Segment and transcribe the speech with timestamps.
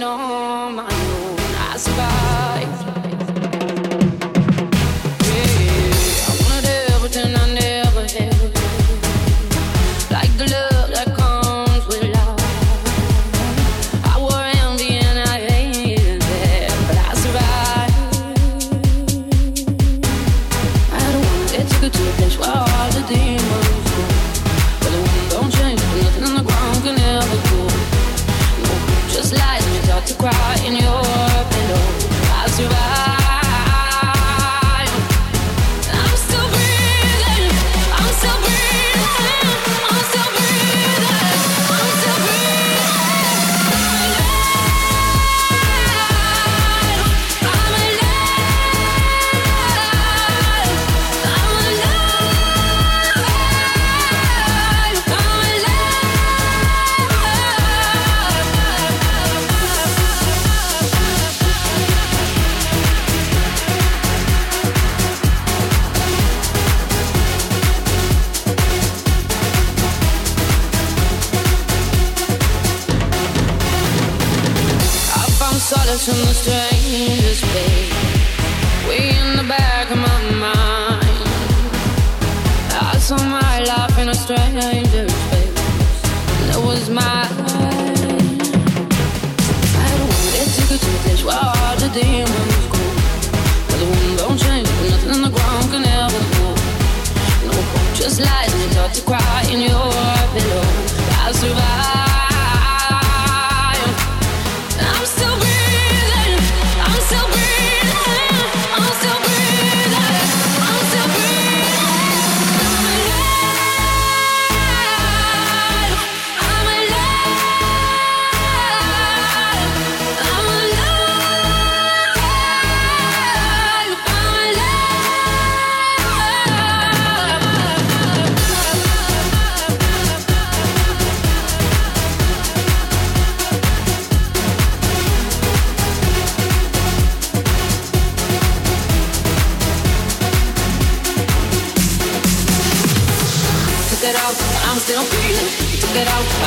[0.00, 0.27] going on.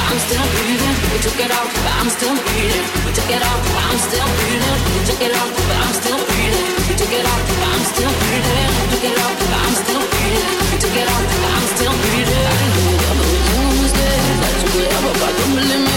[0.07, 0.95] I'm still breathing.
[1.11, 2.85] We took it off, but I'm still breathing.
[3.05, 4.77] We took it off, but I'm still breathing.
[4.95, 6.69] We took it off, but I'm still breathing.
[6.87, 8.69] We took it off, but I'm still breathing.
[8.81, 10.57] We took it off, but I'm still breathing.
[10.71, 12.45] We took it off, but I'm still breathing.
[12.47, 13.31] I didn't know the other
[13.81, 14.21] was there.
[14.41, 15.90] That's what I don't believe.